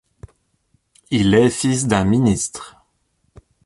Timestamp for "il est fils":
1.11-1.85